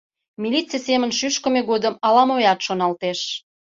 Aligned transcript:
Милиций 0.41 0.81
семын 0.87 1.11
шӱшкымӧ 1.17 1.61
годым 1.71 1.95
ала-моат 2.07 2.59
шоналтеш. 2.65 3.19